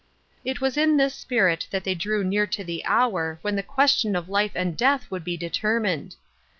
[0.43, 4.15] It was in this spirit that thej drew near to the hour when the question
[4.15, 6.15] of life and death would be determined.